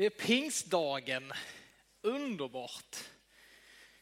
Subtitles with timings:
[0.00, 1.32] Det är pingstdagen.
[2.02, 2.96] Underbart.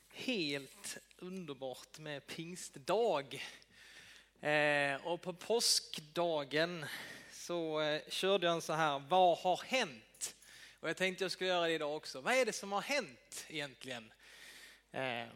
[0.08, 3.42] Helt underbart med pingstdag.
[4.40, 6.86] Eh, och på påskdagen
[7.32, 10.36] så eh, körde jag en så här, vad har hänt?
[10.80, 12.20] Och jag tänkte jag skulle göra det idag också.
[12.20, 14.12] Vad är det som har hänt egentligen?
[14.92, 15.26] Eh,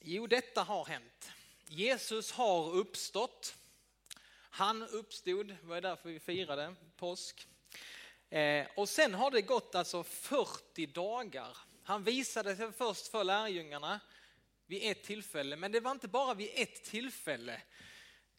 [0.00, 1.30] jo, detta har hänt.
[1.66, 3.56] Jesus har uppstått.
[4.34, 7.48] Han uppstod, det var därför vi firade påsk.
[8.30, 11.56] Eh, och sen har det gått alltså 40 dagar.
[11.82, 14.00] Han visade sig först för lärjungarna
[14.66, 17.62] vid ett tillfälle, men det var inte bara vid ett tillfälle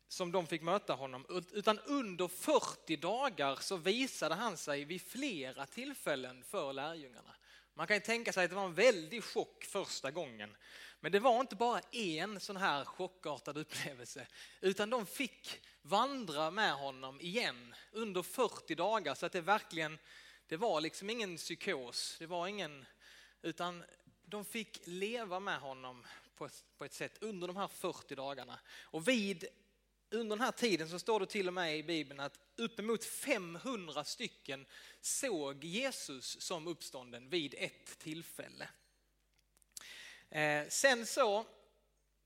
[0.08, 5.66] som de fick möta honom, utan under 40 dagar så visade han sig vid flera
[5.66, 7.36] tillfällen för lärjungarna.
[7.74, 10.56] Man kan ju tänka sig att det var en väldig chock första gången.
[11.06, 14.28] Men det var inte bara en sån här chockartad upplevelse,
[14.62, 20.00] utan de fick vandra med honom igen under 40 dagar så att det verkligen,
[20.48, 22.86] det var liksom ingen psykos, det var ingen,
[23.42, 23.84] utan
[24.26, 28.60] de fick leva med honom på ett, på ett sätt under de här 40 dagarna.
[28.68, 29.46] Och vid,
[30.10, 34.04] under den här tiden så står det till och med i Bibeln att uppemot 500
[34.04, 34.66] stycken
[35.02, 38.68] såg Jesus som uppstånden vid ett tillfälle.
[40.30, 41.46] Eh, sen så,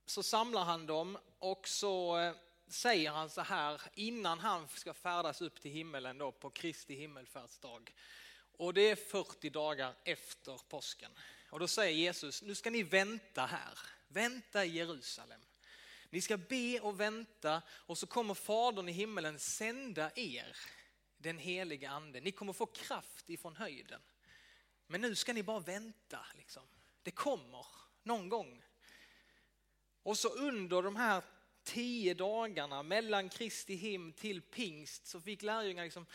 [0.05, 2.33] så samlar han dem och så eh,
[2.67, 7.94] säger han så här innan han ska färdas upp till himmelen då på Kristi himmelfärdsdag.
[8.58, 11.11] Och det är 40 dagar efter påsken.
[11.50, 15.42] Och då säger Jesus, nu ska ni vänta här, vänta i Jerusalem.
[16.09, 20.58] Ni ska be och vänta och så kommer Fadern i himmelen sända er
[21.17, 22.20] den heliga ande.
[22.20, 24.02] Ni kommer få kraft ifrån höjden.
[24.88, 26.25] Men nu ska ni bara vänta.
[26.38, 26.64] Liksom.
[27.03, 27.66] Det kommer
[28.09, 28.63] någon gång.
[30.03, 31.23] Och så under de här
[31.63, 36.05] tio dagarna mellan Kristi him till pingst så fick lärjungarna liksom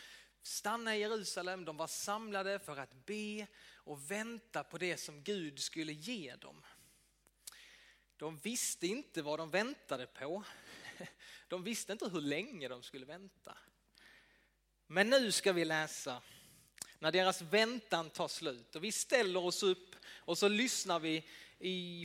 [0.41, 1.65] stanna i Jerusalem.
[1.65, 6.65] De var samlade för att be och vänta på det som Gud skulle ge dem.
[8.17, 10.43] De visste inte vad de väntade på.
[11.47, 13.57] De visste inte hur länge de skulle vänta.
[14.87, 16.21] Men nu ska vi läsa
[16.99, 21.23] när deras väntan tar slut och vi ställer oss upp och så lyssnar vi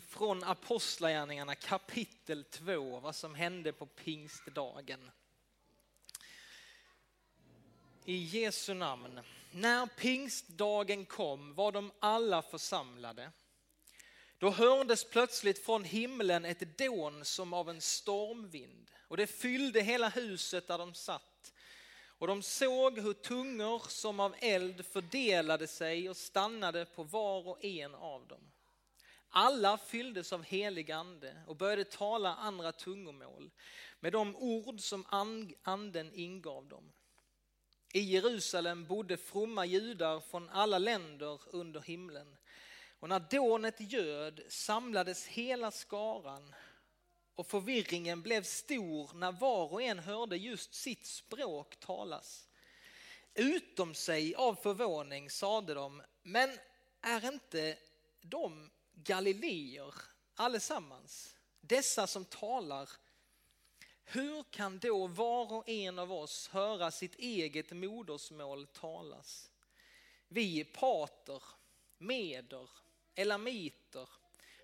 [0.09, 5.11] från Apostlagärningarna kapitel 2, vad som hände på pingstdagen.
[8.05, 9.21] I Jesu namn.
[9.53, 13.33] När pingstdagen kom var de alla församlade.
[14.39, 20.09] Då hördes plötsligt från himlen ett dån som av en stormvind och det fyllde hela
[20.09, 21.53] huset där de satt.
[22.19, 27.65] Och de såg hur tungor som av eld fördelade sig och stannade på var och
[27.65, 28.51] en av dem.
[29.33, 33.51] Alla fylldes av helig ande och började tala andra tungomål
[34.01, 35.07] med de ord som
[35.63, 36.93] anden ingav dem.
[37.93, 42.37] I Jerusalem bodde fromma judar från alla länder under himlen.
[43.01, 46.55] Och när dånet ljöd samlades hela skaran
[47.35, 52.49] och förvirringen blev stor när var och en hörde just sitt språk talas.
[53.35, 56.51] Utom sig av förvåning sade de, men
[57.01, 57.77] är inte
[58.21, 58.71] de
[59.05, 59.95] galileer
[60.35, 62.91] allesammans, dessa som talar,
[64.05, 69.51] hur kan då var och en av oss höra sitt eget modersmål talas?
[70.29, 71.43] Vi är pater,
[71.99, 72.69] meder,
[73.15, 74.09] elamiter,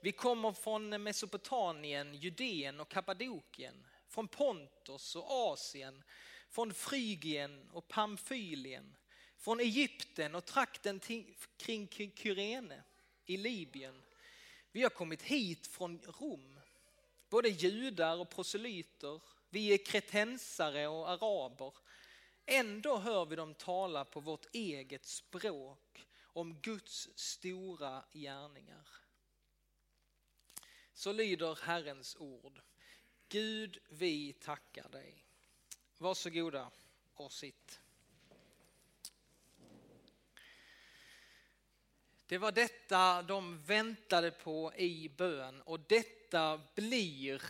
[0.01, 6.03] vi kommer från Mesopotamien, Judeen och Kappadokien, från Pontos och Asien,
[6.51, 8.97] från Frygien och Pamfylien,
[9.39, 11.01] från Egypten och trakten
[11.57, 12.83] kring Kyrene
[13.25, 14.03] i Libyen
[14.73, 16.61] vi har kommit hit från Rom,
[17.29, 19.21] både judar och proselyter.
[19.51, 21.75] Vi är kretensare och araber.
[22.47, 28.89] Ändå hör vi dem tala på vårt eget språk om Guds stora gärningar.
[30.93, 32.61] Så lyder Herrens ord.
[33.29, 35.25] Gud, vi tackar dig.
[35.99, 36.71] Varsågoda
[37.15, 37.81] och sitt.
[42.29, 47.43] Det var detta de väntade på i bön och detta blir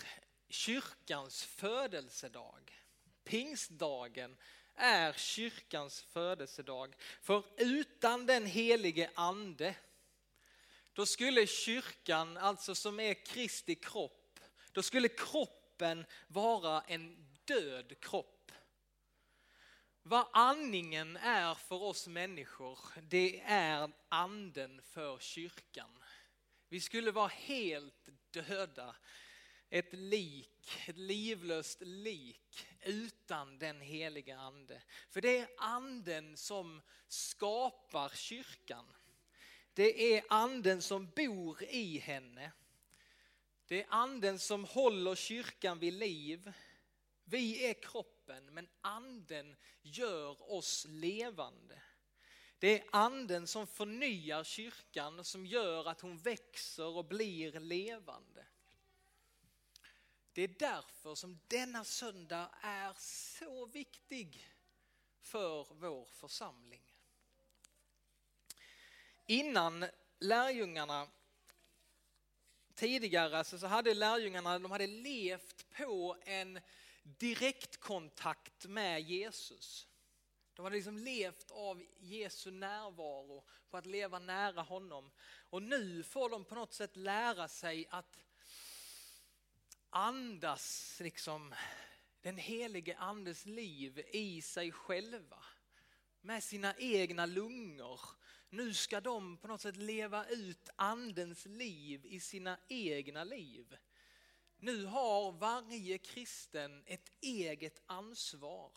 [0.48, 2.82] kyrkans födelsedag.
[3.24, 4.36] Pingstdagen
[4.74, 6.94] är kyrkans födelsedag.
[7.22, 9.74] För utan den helige ande,
[10.92, 14.40] då skulle kyrkan, alltså som är Kristi kropp,
[14.72, 18.35] då skulle kroppen vara en död kropp.
[20.08, 25.98] Vad andningen är för oss människor, det är anden för kyrkan.
[26.68, 28.96] Vi skulle vara helt döda
[29.70, 34.82] ett lik, ett livlöst lik utan den heliga ande.
[35.10, 38.92] För det är anden som skapar kyrkan.
[39.72, 42.52] Det är anden som bor i henne.
[43.66, 46.52] Det är anden som håller kyrkan vid liv.
[47.24, 51.82] Vi är kroppen men anden gör oss levande.
[52.58, 58.46] Det är anden som förnyar kyrkan och som gör att hon växer och blir levande.
[60.32, 64.52] Det är därför som denna söndag är så viktig
[65.20, 66.82] för vår församling.
[69.26, 69.86] Innan
[70.18, 71.08] lärjungarna
[72.74, 76.60] tidigare alltså, så hade lärjungarna de hade levt på en
[77.18, 79.88] direktkontakt med Jesus.
[80.54, 85.10] De hade liksom levt av Jesu närvaro, på att leva nära honom.
[85.26, 88.18] Och nu får de på något sätt lära sig att
[89.90, 91.54] andas liksom
[92.20, 95.44] den helige andes liv i sig själva.
[96.20, 98.00] Med sina egna lungor.
[98.48, 103.76] Nu ska de på något sätt leva ut andens liv i sina egna liv.
[104.58, 108.72] Nu har varje kristen ett eget ansvar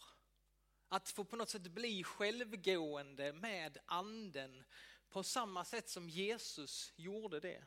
[0.88, 4.64] att få på något sätt bli självgående med anden
[5.10, 7.64] på samma sätt som Jesus gjorde det.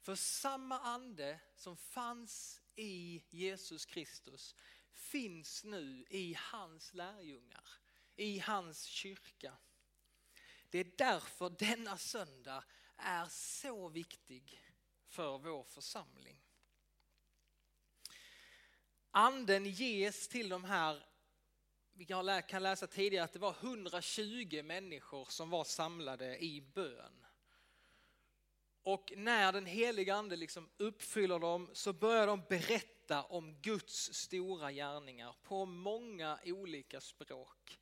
[0.00, 4.54] För samma ande som fanns i Jesus Kristus
[4.92, 7.68] finns nu i hans lärjungar,
[8.16, 9.56] i hans kyrka.
[10.70, 12.64] Det är därför denna söndag
[12.96, 14.64] är så viktig
[15.06, 16.41] för vår församling.
[19.14, 21.04] Anden ges till de här,
[21.92, 27.26] vi kan läsa tidigare att det var 120 människor som var samlade i bön.
[28.82, 34.72] Och när den heliga ande liksom uppfyller dem så börjar de berätta om Guds stora
[34.72, 37.78] gärningar på många olika språk.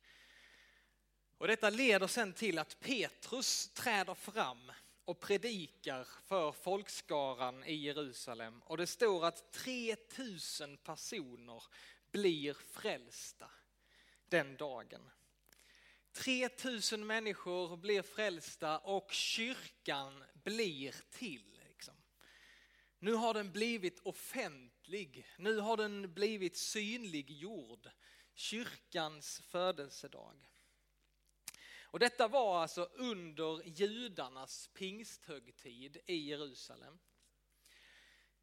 [1.37, 4.71] Och detta leder sen till att Petrus träder fram
[5.11, 8.61] och predikar för folkskaran i Jerusalem.
[8.65, 11.63] Och det står att 3000 personer
[12.11, 13.51] blir frälsta
[14.29, 15.09] den dagen.
[16.11, 21.59] 3000 människor blir frälsta och kyrkan blir till.
[21.67, 21.95] Liksom.
[22.99, 27.89] Nu har den blivit offentlig, nu har den blivit synliggjord.
[28.33, 30.50] Kyrkans födelsedag.
[31.91, 36.99] Och detta var alltså under judarnas pingsthögtid i Jerusalem.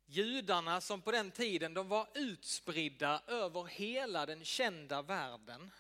[0.06, 5.71] Judarna som på den tiden de var utspridda över hela den kända världen.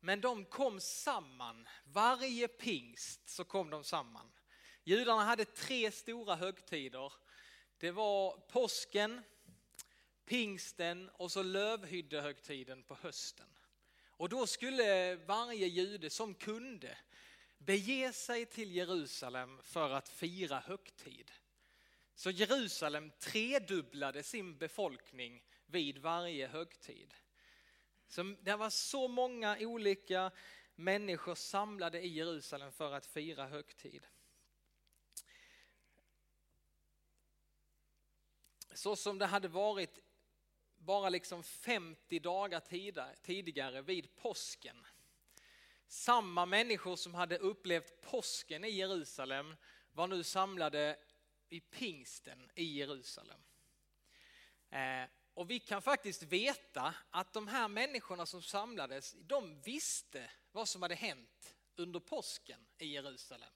[0.00, 4.32] Men de kom samman, varje pingst så kom de samman.
[4.84, 7.12] Judarna hade tre stora högtider.
[7.78, 9.22] Det var påsken,
[10.24, 13.53] pingsten och så lövhyddehögtiden på hösten.
[14.16, 16.98] Och då skulle varje jude som kunde
[17.58, 21.32] bege sig till Jerusalem för att fira högtid.
[22.14, 27.14] Så Jerusalem tredubblade sin befolkning vid varje högtid.
[28.06, 30.30] Så det var så många olika
[30.74, 34.06] människor samlade i Jerusalem för att fira högtid.
[38.74, 39.98] Så som det hade varit
[40.84, 42.60] bara liksom 50 dagar
[43.22, 44.86] tidigare vid påsken.
[45.86, 49.56] Samma människor som hade upplevt påsken i Jerusalem
[49.92, 50.98] var nu samlade
[51.48, 53.40] i pingsten i Jerusalem.
[54.70, 60.68] Eh, och vi kan faktiskt veta att de här människorna som samlades, de visste vad
[60.68, 63.52] som hade hänt under påsken i Jerusalem.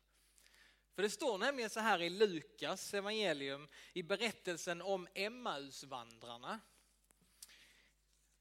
[0.95, 6.61] För det står nämligen så här i Lukas evangelium i berättelsen om Emmausvandrarna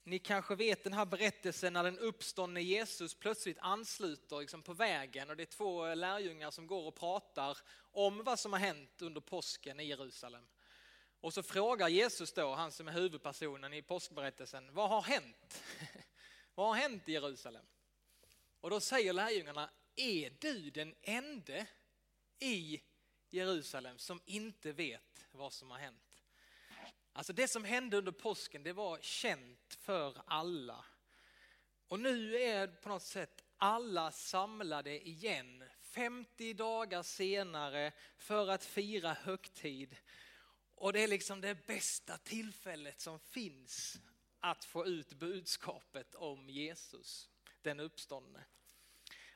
[0.08, 5.30] ni kanske vet den här berättelsen när den uppståndne Jesus plötsligt ansluter liksom på vägen
[5.30, 9.02] och det är två eh, lärjungar som går och pratar om vad som har hänt
[9.02, 10.48] under påsken i Jerusalem.
[11.22, 15.64] Och så frågar Jesus då, han som är huvudpersonen i påskberättelsen, vad har hänt?
[16.56, 17.66] vad har hänt i Jerusalem?
[18.62, 21.68] Och då säger lärjungarna, är du den ende
[22.40, 22.82] i
[23.30, 26.07] Jerusalem som inte vet vad som har hänt?
[27.18, 30.86] Alltså det som hände under påsken, det var känt för alla.
[31.88, 39.14] Och nu är på något sätt alla samlade igen 50 dagar senare för att fira
[39.14, 39.98] högtid.
[40.76, 43.98] Och det är liksom det bästa tillfället som finns
[44.40, 47.30] att få ut budskapet om Jesus,
[47.62, 48.46] den uppståndne.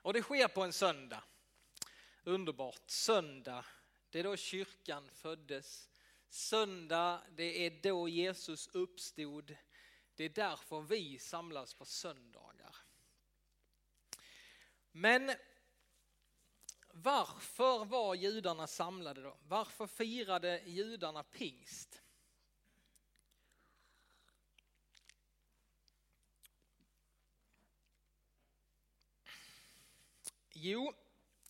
[0.02, 1.24] Och det sker på en söndag.
[2.24, 3.66] Underbart, söndag.
[4.10, 5.91] Det är då kyrkan föddes.
[6.34, 9.56] Söndag, det är då Jesus uppstod.
[10.16, 12.76] Det är därför vi samlas på söndagar.
[14.92, 15.32] Men
[16.88, 19.38] varför var judarna samlade då?
[19.48, 22.02] Varför firade judarna pingst?
[30.54, 30.94] Jo,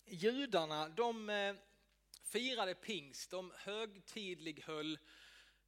[0.04, 1.56] judarna de eh,
[2.32, 4.98] firade pingst, de högtidlighöll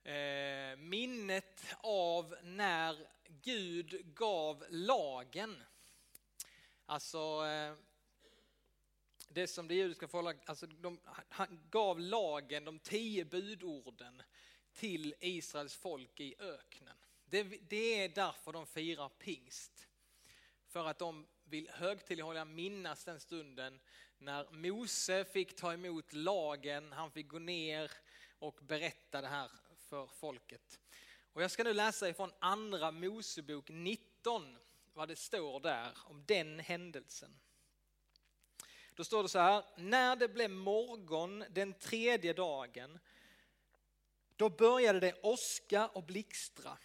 [0.05, 3.09] eh, minnet av när
[3.43, 5.63] Gud gav lagen.
[6.87, 7.75] Alltså eh,
[9.29, 14.23] det som det judiska folket, alltså de, han gav lagen, de tio budorden
[14.73, 16.97] till Israels folk i öknen.
[17.25, 19.89] Det, det är därför de firar pingst.
[20.75, 23.81] För att de vill högtidlighålla, minnas den stunden
[24.19, 27.91] när Mose fick ta emot lagen, han fick gå ner
[28.39, 30.81] och berätta det här för folket.
[31.33, 34.57] Och jag ska nu läsa ifrån andra Mosebok 19,
[34.95, 37.41] vad det står där om den händelsen.
[38.95, 42.99] Då står det så här, när det blev morgon den tredje dagen,
[44.37, 46.79] då började det åska och blixtra.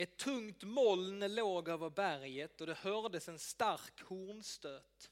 [0.00, 5.10] Ett tungt moln låg över berget och det hördes en stark hornstöt.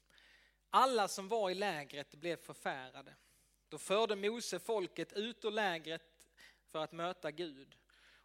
[0.69, 3.15] Alla som var i lägret blev förfärade.
[3.67, 6.27] Då förde Mose folket ut ur lägret
[6.65, 7.77] för att möta Gud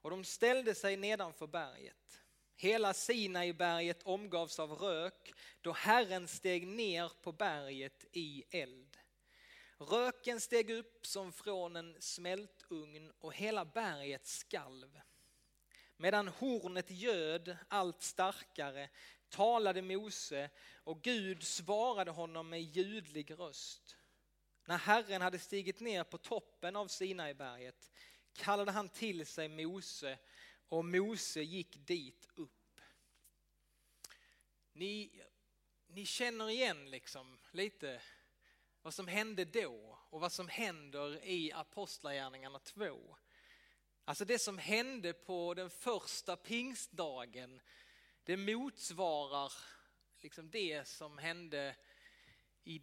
[0.02, 2.22] och de ställde sig nedanför berget.
[2.56, 8.96] Hela Sinaiberget omgavs av rök då Herren steg ner på berget i eld.
[9.78, 15.00] Röken steg upp som från en smältugn och hela berget skalv.
[15.96, 18.88] Medan hornet göd allt starkare
[19.28, 23.96] talade Mose och Gud svarade honom med ljudlig röst.
[24.64, 27.92] När Herren hade stigit ner på toppen av Sinaiberget
[28.32, 30.18] kallade han till sig Mose
[30.68, 32.80] och Mose gick dit upp.
[34.72, 35.22] Ni,
[35.86, 38.02] ni känner igen liksom lite
[38.82, 43.16] vad som hände då och vad som händer i Apostlagärningarna 2.
[44.04, 47.60] Alltså det som hände på den första pingstdagen,
[48.24, 49.52] det motsvarar
[50.20, 51.76] liksom det som hände
[52.64, 52.82] i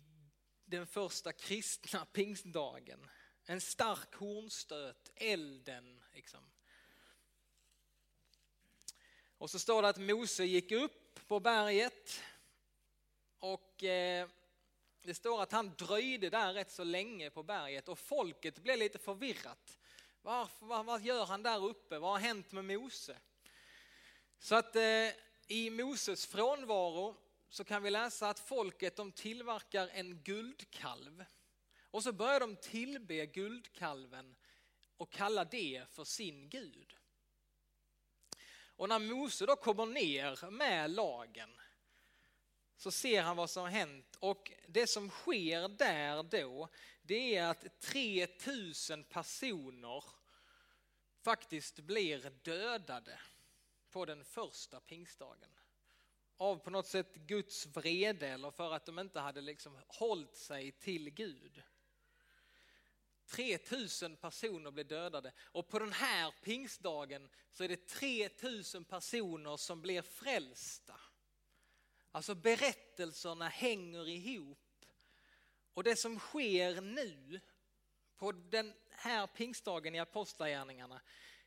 [0.65, 3.09] den första kristna pingstdagen.
[3.45, 6.03] En stark hornstöt, elden.
[6.13, 6.51] Liksom.
[9.37, 12.21] Och så står det att Mose gick upp på berget
[13.39, 14.29] och eh,
[15.01, 18.99] det står att han dröjde där rätt så länge på berget och folket blev lite
[18.99, 19.80] förvirrat.
[20.21, 21.99] Varför, vad, vad gör han där uppe?
[21.99, 23.17] Vad har hänt med Mose?
[24.39, 25.09] Så att eh,
[25.47, 27.15] i Moses frånvaro
[27.49, 31.25] så kan vi läsa att folket de tillverkar en guldkalv
[31.91, 34.35] och så börjar de tillbe guldkalven
[34.97, 36.95] och kalla det för sin gud.
[38.75, 41.49] Och när Mose då kommer ner med lagen
[42.77, 46.69] så ser han vad som har hänt och det som sker där då
[47.11, 50.03] det är att 3000 personer
[51.21, 53.19] faktiskt blir dödade
[53.89, 55.49] på den första pingstdagen.
[56.37, 60.71] Av på något sätt Guds vrede eller för att de inte hade liksom hållit sig
[60.71, 61.63] till Gud.
[63.25, 69.81] 3000 personer blev dödade och på den här pingstdagen så är det 3000 personer som
[69.81, 70.95] blir frälsta.
[72.11, 74.70] Alltså berättelserna hänger ihop.
[75.73, 77.39] Och det som sker nu
[78.15, 81.01] på den här pingstdagen i Apostlagärningarna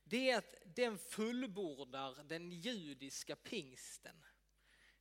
[0.05, 4.25] det är att den fullbordar den judiska pingsten.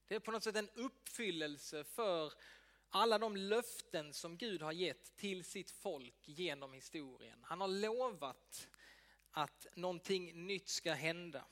[0.07, 2.33] Det är på något sätt en uppfyllelse för
[2.89, 7.39] alla de löften som Gud har gett till sitt folk genom historien.
[7.43, 8.69] Han har lovat
[9.31, 11.45] att någonting nytt ska hända.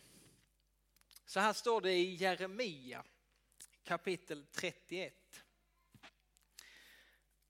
[1.25, 3.03] Så här står det i Jeremia
[3.83, 5.43] kapitel 31.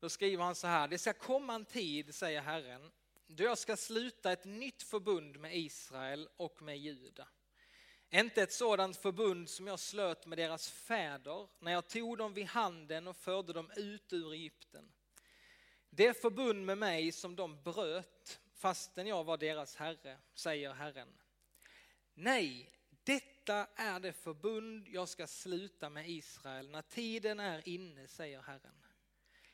[0.01, 2.91] Då skriver han så här, det ska komma en tid, säger Herren,
[3.27, 7.27] då jag ska sluta ett nytt förbund med Israel och med Juda.
[8.09, 12.45] Inte ett sådant förbund som jag slöt med deras fäder när jag tog dem vid
[12.45, 14.91] handen och förde dem ut ur Egypten.
[15.89, 21.13] Det förbund med mig som de bröt fastän jag var deras herre, säger Herren.
[22.13, 22.69] Nej,
[23.03, 28.80] detta är det förbund jag ska sluta med Israel när tiden är inne, säger Herren.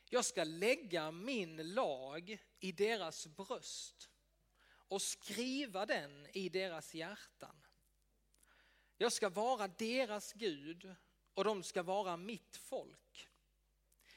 [0.10, 4.10] Jag ska lägga min lag i deras bröst
[4.70, 7.66] och skriva den i deras hjärtan.
[8.98, 10.96] Jag ska vara deras Gud
[11.34, 13.30] och de ska vara mitt folk.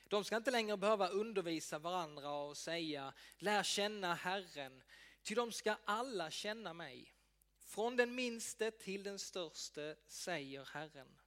[0.05, 4.83] De ska inte längre behöva undervisa varandra och säga lär känna Herren.
[5.23, 7.15] Ty de ska alla känna mig,
[7.59, 11.21] från den minste till den störste, säger Herren.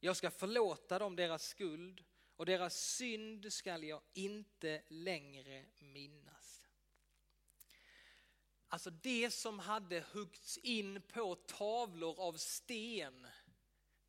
[0.00, 2.04] Jag ska förlåta dem deras skuld
[2.40, 6.62] och deras synd skall jag inte längre minnas.
[8.68, 13.26] Alltså det som hade huggts in på tavlor av sten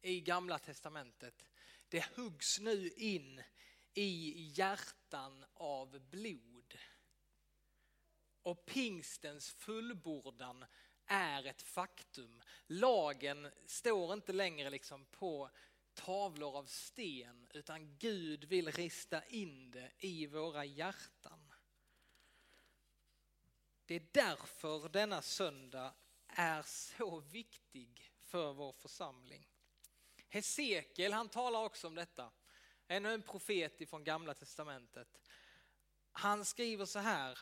[0.01, 1.43] i gamla testamentet,
[1.89, 3.43] det huggs nu in
[3.93, 6.77] i hjärtan av blod.
[8.41, 10.65] Och pingstens fullbordan
[11.05, 12.41] är ett faktum.
[12.67, 15.50] Lagen står inte längre liksom på
[15.93, 21.53] tavlor av sten utan Gud vill rista in det i våra hjärtan.
[23.86, 25.93] Det är därför denna söndag
[26.27, 29.48] är så viktig för vår församling.
[30.29, 32.31] Hesekiel han talar också om detta,
[32.88, 35.21] ännu en profet ifrån gamla testamentet.
[36.12, 37.39] Han skriver så här,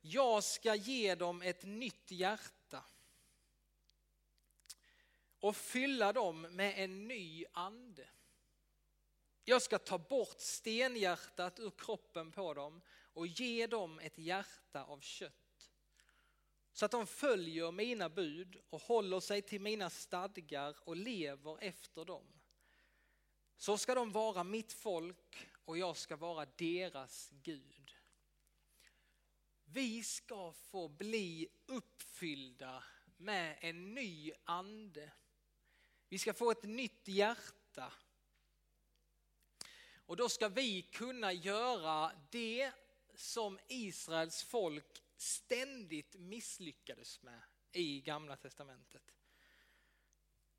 [0.00, 2.55] jag ska ge dem ett nytt hjärta
[5.46, 8.08] och fylla dem med en ny ande.
[9.44, 15.00] Jag ska ta bort stenhjärtat ur kroppen på dem och ge dem ett hjärta av
[15.00, 15.70] kött.
[16.72, 22.04] Så att de följer mina bud och håller sig till mina stadgar och lever efter
[22.04, 22.26] dem.
[23.56, 27.94] Så ska de vara mitt folk och jag ska vara deras Gud.
[29.64, 32.84] Vi ska få bli uppfyllda
[33.16, 35.12] med en ny ande.
[36.16, 37.92] Vi ska få ett nytt hjärta.
[40.06, 42.72] Och då ska vi kunna göra det
[43.14, 47.42] som Israels folk ständigt misslyckades med
[47.72, 49.14] i gamla testamentet.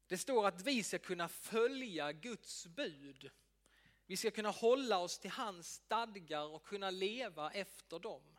[0.08, 3.32] Det står att vi ska kunna följa Guds bud.
[4.06, 8.38] Vi ska kunna hålla oss till hans stadgar och kunna leva efter dem.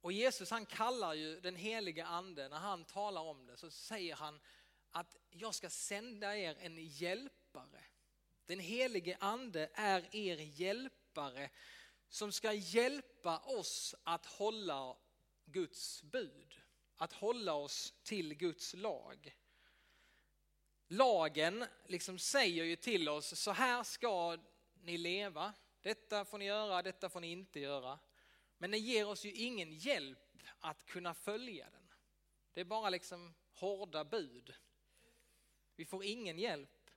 [0.00, 4.14] Och Jesus han kallar ju den helige ande, när han talar om det så säger
[4.14, 4.40] han
[4.92, 7.84] att jag ska sända er en hjälpare.
[8.46, 11.50] Den helige ande är er hjälpare
[12.08, 14.96] som ska hjälpa oss att hålla
[15.44, 16.60] Guds bud,
[16.96, 19.36] att hålla oss till Guds lag.
[20.88, 24.38] Lagen liksom säger ju till oss, så här ska
[24.74, 27.98] ni leva, detta får ni göra, detta får ni inte göra.
[28.58, 30.18] Men den ger oss ju ingen hjälp
[30.58, 31.92] att kunna följa den.
[32.52, 34.54] Det är bara liksom hårda bud.
[35.76, 36.90] Vi får ingen hjälp.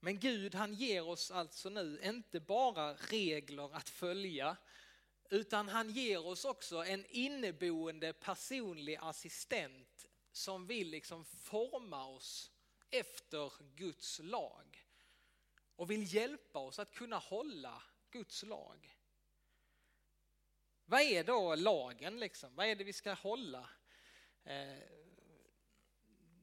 [0.00, 4.56] Men Gud han ger oss alltså nu inte bara regler att följa
[5.30, 12.50] utan han ger oss också en inneboende personlig assistent som vill liksom forma oss
[12.90, 14.86] efter Guds lag
[15.76, 18.96] och vill hjälpa oss att kunna hålla Guds lag.
[20.84, 22.54] Vad är då lagen liksom?
[22.54, 23.70] Vad är det vi ska hålla?
[24.44, 24.99] Eh,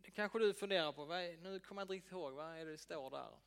[0.08, 2.78] det kanske du funderar på, nu kommer jag inte riktigt ihåg, vad är det det
[2.78, 3.40] står där?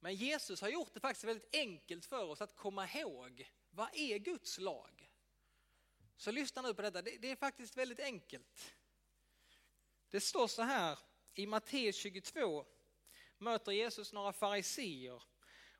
[0.00, 4.18] Men Jesus har gjort det faktiskt väldigt enkelt för oss att komma ihåg, vad är
[4.18, 5.10] Guds lag?
[6.16, 8.74] Så lyssna nu på detta, det är faktiskt väldigt enkelt.
[10.10, 10.98] Det står så här
[11.34, 12.66] i Matteus 22,
[13.38, 15.22] möter Jesus några fariseer.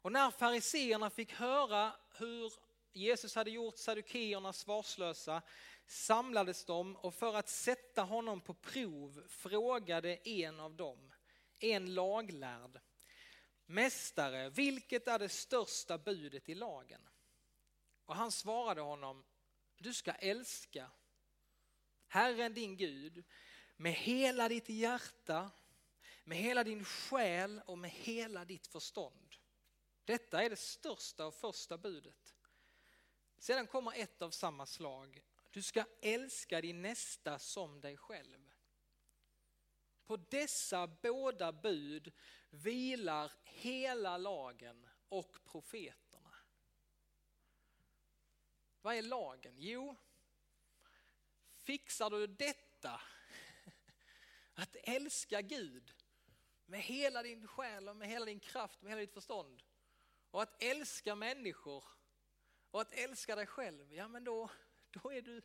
[0.03, 2.53] Och när fariseerna fick höra hur
[2.93, 5.43] Jesus hade gjort sadukeerna svarslösa
[5.87, 11.13] samlades de och för att sätta honom på prov frågade en av dem,
[11.61, 12.81] en laglärd,
[13.69, 17.09] Mästare, vilket är det största budet i lagen?
[18.05, 19.25] Och han svarade honom,
[19.79, 20.91] du ska älska
[22.09, 23.25] Herren din Gud
[23.77, 25.51] med hela ditt hjärta,
[26.25, 29.35] med hela din själ och med hela ditt förstånd.
[30.05, 32.35] Detta är det största och första budet.
[33.39, 35.23] Sedan kommer ett av samma slag.
[35.57, 38.53] Du ska älska din nästa som dig själv.
[40.07, 42.13] På dessa båda bud
[42.51, 46.35] vilar hela lagen och profeterna.
[48.81, 49.55] Vad är lagen?
[49.59, 49.97] Jo,
[51.55, 53.01] fixar du detta,
[54.55, 55.95] att älska Gud
[56.67, 59.63] med hela din själ och med hela din kraft, med hela ditt förstånd
[60.31, 61.85] och att älska människor
[62.71, 64.51] och att älska dig själv, ja men då,
[65.03, 65.43] då är du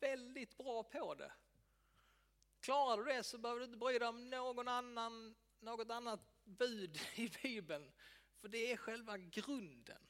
[0.00, 1.32] väldigt bra på det.
[2.60, 6.98] Klarar du det så behöver du inte bry dig om någon annan, något annat bud
[7.14, 7.92] i Bibeln,
[8.40, 10.08] för det är själva grunden.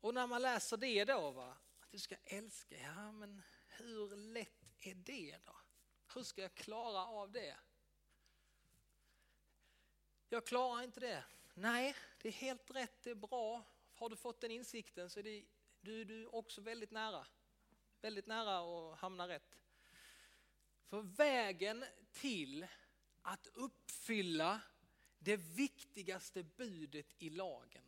[0.00, 4.64] Och när man läser det då, va, att du ska älska, ja men hur lätt
[4.80, 5.56] är det då?
[6.14, 7.56] Hur ska jag klara av det?
[10.28, 11.24] Jag klarar inte det.
[11.54, 13.62] Nej, det är helt rätt, det är bra.
[13.94, 15.44] har du fått den insikten så är det,
[15.80, 17.26] du, du är också väldigt nära.
[18.00, 19.58] Väldigt nära att hamna rätt.
[20.88, 22.66] För vägen till
[23.22, 24.60] att uppfylla
[25.18, 27.84] det viktigaste budet i lagen.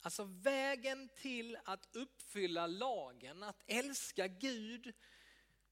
[0.00, 4.94] Alltså vägen till att uppfylla lagen, att älska Gud,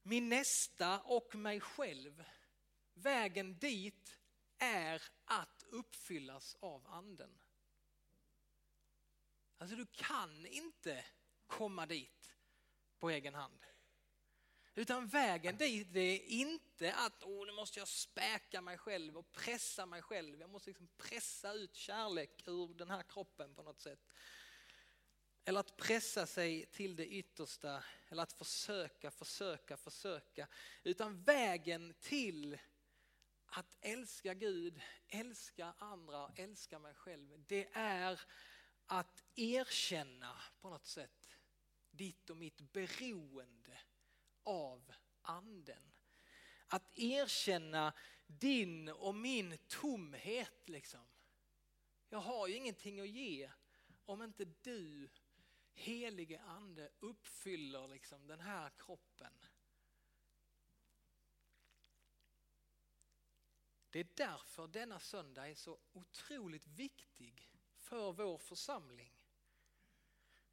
[0.03, 2.25] min nästa och mig själv.
[2.95, 4.19] Vägen dit
[4.59, 7.39] är att uppfyllas av anden.
[9.61, 11.05] Alltså du kan inte
[11.47, 12.37] komma dit
[12.99, 13.59] på egen hand.
[14.75, 19.33] Utan vägen dit det är inte att oh, nu måste jag späka mig själv och
[19.33, 20.41] pressa mig själv.
[20.41, 24.09] Jag måste liksom pressa ut kärlek ur den här kroppen på något sätt.
[25.45, 30.49] Eller att pressa sig till det yttersta eller att försöka, försöka, försöka.
[30.83, 32.59] Utan vägen till
[33.47, 37.45] att älska Gud, älska andra, älska mig själv.
[37.47, 38.21] Det är
[38.91, 41.29] att erkänna på något sätt
[41.91, 43.79] ditt och mitt beroende
[44.43, 45.93] av anden.
[46.67, 47.93] Att erkänna
[48.27, 51.07] din och min tomhet liksom.
[52.09, 53.51] Jag har ju ingenting att ge
[54.05, 55.11] om inte du
[55.73, 59.45] helige ande uppfyller liksom den här kroppen.
[63.91, 67.51] Det är därför denna söndag är så otroligt viktig
[67.91, 69.13] för vår församling.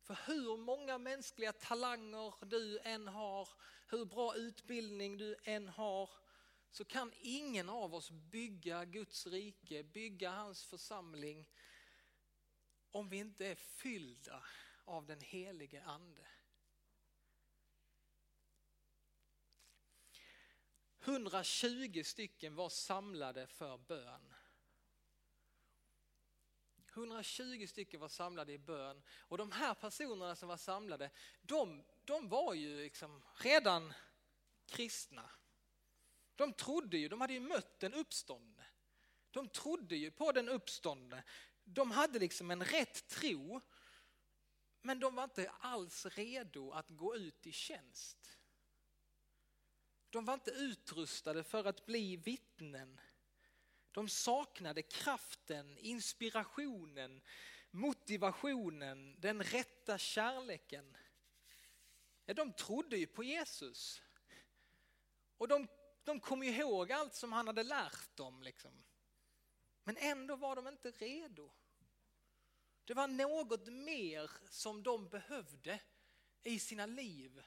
[0.02, 3.50] För hur många mänskliga talanger du än har,
[3.88, 6.10] hur bra utbildning du än har,
[6.72, 11.50] så kan ingen av oss bygga Guds rike, bygga hans församling
[12.92, 14.44] om vi inte är fyllda
[14.86, 16.28] av den helige ande.
[21.00, 24.34] 120 stycken var samlade för bön.
[26.98, 31.10] 120 stycken var samlade i bön och de här personerna som var samlade,
[31.42, 33.94] de, de var ju liksom redan
[34.66, 35.30] kristna.
[36.36, 38.66] De trodde ju, de hade ju mött den uppståndne.
[39.32, 41.24] De trodde ju på den uppståndne.
[41.64, 43.62] De hade liksom en rätt tro,
[44.82, 48.38] men de var inte alls redo att gå ut i tjänst.
[50.10, 53.02] De var inte utrustade för att bli vittnen
[53.98, 57.22] de saknade kraften, inspirationen,
[57.72, 60.98] motivationen, den rätta kärleken.
[62.26, 64.02] Ja, de trodde ju på Jesus.
[65.38, 65.68] Och de,
[66.04, 68.44] de kom ihåg allt som han hade lärt dem.
[68.44, 68.84] Liksom.
[69.84, 71.52] Men ändå var de inte redo.
[72.86, 75.80] Det var något mer som de behövde
[76.44, 77.44] i sina liv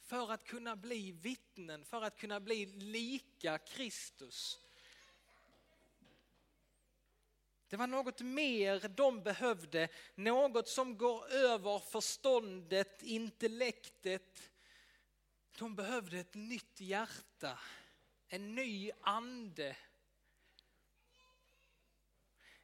[0.00, 4.58] för att kunna bli vittnen, för att kunna bli lika Kristus.
[7.70, 14.52] Det var något mer de behövde, något som går över förståndet, intellektet.
[15.58, 17.58] De behövde ett nytt hjärta,
[18.28, 19.76] en ny ande.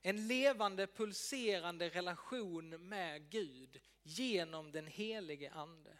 [0.02, 5.98] En levande pulserande relation med Gud genom den helige ande.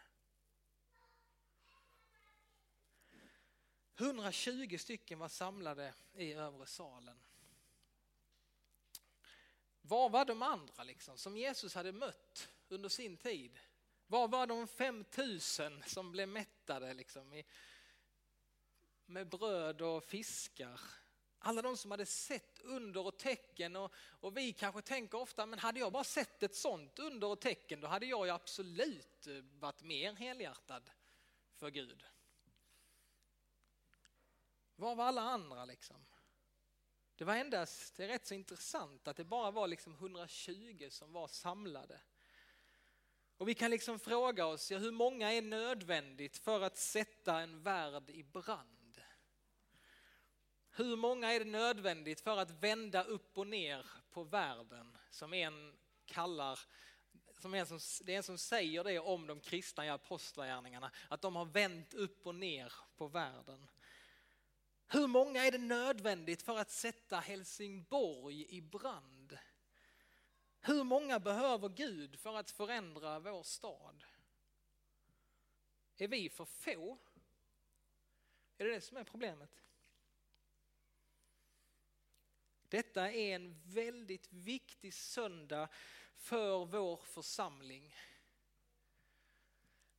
[3.99, 7.19] 120 stycken var samlade i övre salen.
[9.89, 13.59] Var var de andra liksom, som Jesus hade mött under sin tid?
[14.07, 17.45] Var var de 5000 som blev mättade liksom, i,
[19.07, 20.81] med bröd och fiskar?
[21.39, 25.59] Alla de som hade sett under och tecken och, och, vi kanske tänker ofta, men
[25.59, 29.35] hade jag bara sett ett sånt under och tecken då hade jag ju absolut eh,
[29.35, 30.91] varit mer helhjärtad
[31.55, 32.05] för Gud.
[34.77, 36.07] Var var alla andra liksom?
[37.17, 41.13] Det var endast, det är rätt så intressant att det bara var liksom 120 som
[41.13, 42.01] var samlade.
[43.37, 47.63] Och vi kan liksom fråga oss, ja, hur många är nödvändigt för att sätta en
[47.63, 49.01] värld i brand?
[50.71, 55.77] Hur många är det nödvändigt för att vända upp och ner på världen som en
[56.05, 56.61] kallar
[57.39, 61.23] som en som, det är en som säger det om de kristna i apostlagärningarna, att
[61.23, 63.67] de har vänt upp och ner på världen.
[64.89, 69.39] Hur många är det nödvändigt för att sätta Helsingborg i brand?
[70.61, 74.05] Hur många behöver Gud för att förändra vår stad?
[75.97, 76.99] Är vi för få?
[78.59, 79.63] Är det det som är problemet?
[82.69, 85.69] Detta är en väldigt viktig söndag
[86.17, 87.95] för vår församling.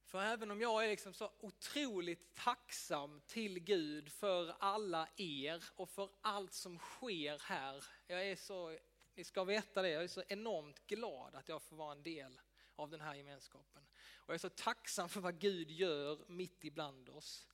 [0.08, 5.90] För även om jag är liksom så otroligt tacksam till Gud för alla er och
[5.90, 7.86] för allt som sker här.
[8.08, 8.78] Jag är så
[9.16, 12.40] ni ska veta det, jag är så enormt glad att jag får vara en del
[12.76, 13.88] av den här gemenskapen.
[14.16, 17.48] Och jag är så tacksam för vad Gud gör mitt ibland oss.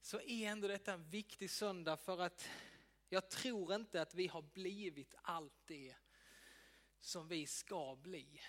[0.00, 2.48] Så är ändå detta en viktig söndag för att
[3.08, 5.94] jag tror inte att vi har blivit allt det
[7.00, 8.40] som vi ska bli.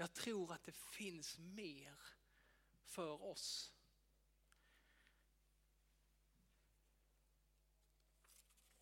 [0.00, 1.94] Jag tror att det finns mer
[2.84, 3.72] för oss.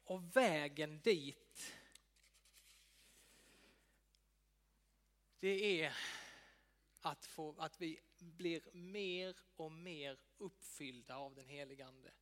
[0.04, 1.72] Och vägen dit,
[5.38, 5.96] det är
[7.00, 12.12] att, få, att vi blir mer och mer uppfyllda av den helige Ande.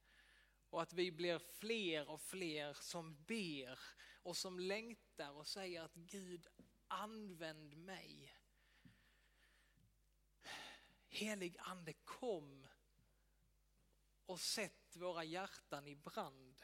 [0.70, 3.78] Och att vi blir fler och fler som ber
[4.22, 6.46] och som längtar och säger att Gud
[6.88, 8.25] använd mig.
[11.16, 12.68] Helig ande kom
[14.26, 16.62] och sätt våra hjärtan i brand.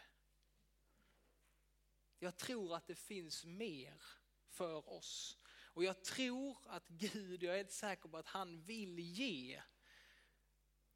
[2.19, 4.03] Jag tror att det finns mer
[4.49, 5.39] för oss.
[5.47, 9.63] Och jag tror att Gud, jag är helt säker på att han vill ge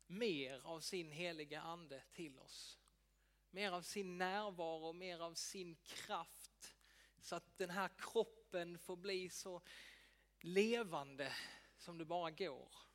[0.07, 2.79] mer av sin heliga ande till oss.
[3.51, 6.77] Mer av sin närvaro, mer av sin kraft.
[7.21, 9.63] Så att den här kroppen får bli så
[10.41, 11.33] levande
[11.77, 12.87] som det bara går.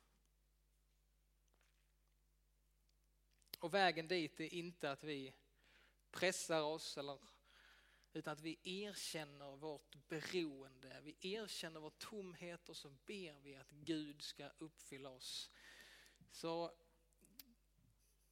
[3.62, 5.32] Och vägen dit är inte att vi
[6.10, 7.18] pressar oss eller
[8.12, 13.70] utan att vi erkänner vårt beroende, vi erkänner vår tomhet och så ber vi att
[13.70, 15.50] Gud ska uppfylla oss.
[16.30, 16.72] Så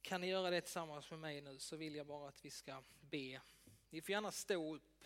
[0.01, 2.83] kan ni göra det tillsammans med mig nu så vill jag bara att vi ska
[3.01, 3.41] be.
[3.89, 5.05] Ni får gärna stå upp.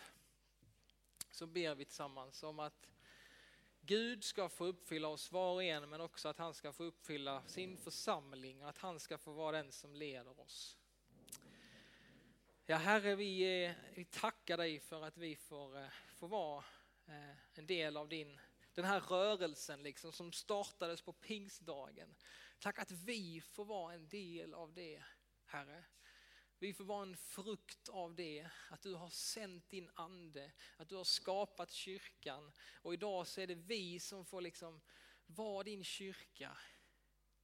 [1.30, 2.88] Så ber vi tillsammans om att
[3.86, 7.42] Gud ska få uppfylla oss var och en men också att han ska få uppfylla
[7.46, 10.76] sin församling och att han ska få vara den som leder oss.
[12.66, 16.64] Ja Herre, vi, eh, vi tackar dig för att vi får, eh, får vara
[17.06, 18.38] eh, en del av din,
[18.74, 22.14] den här rörelsen liksom, som startades på pingstdagen.
[22.58, 25.02] Tack att vi får vara en del av det,
[25.44, 25.84] Herre.
[26.58, 30.96] Vi får vara en frukt av det, att du har sänt din ande, att du
[30.96, 34.80] har skapat kyrkan och idag så är det vi som får liksom
[35.26, 36.58] vara din kyrka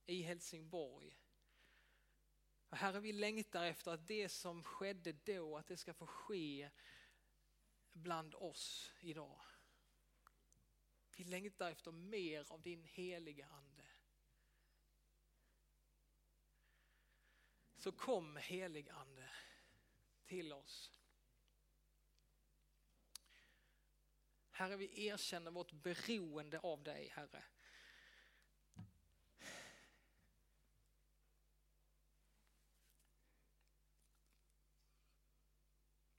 [0.07, 1.19] i Helsingborg.
[2.71, 6.71] Herre, vi längtar efter att det som skedde då, att det ska få ske
[7.93, 9.41] bland oss idag.
[11.17, 13.72] Vi längtar efter mer av din heliga ande.
[17.83, 19.31] Så kom helig ande
[20.25, 20.93] till oss.
[24.51, 27.45] Herre, vi erkänner vårt beroende av dig, Herre.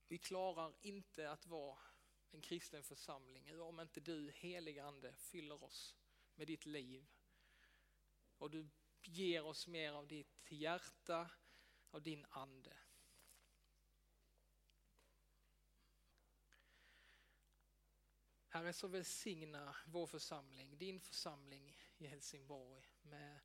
[0.08, 1.78] Vi klarar inte att vara
[2.32, 5.96] en kristen församling om inte du helige ande fyller oss
[6.36, 7.08] med ditt liv.
[8.38, 8.70] Och du
[9.04, 11.30] ger oss mer av ditt hjärta,
[11.94, 12.78] av din ande.
[18.48, 23.40] Herre, så välsigna vår församling, din församling i Helsingborg med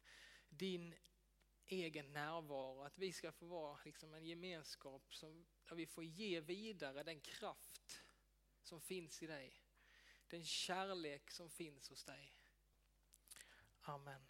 [0.48, 0.94] din
[1.66, 6.40] egen närvaro, att vi ska få vara liksom en gemenskap som, där vi får ge
[6.40, 8.04] vidare den kraft
[8.62, 9.62] som finns i dig.
[10.28, 12.38] Den kärlek som finns hos dig.
[13.80, 14.26] Amen.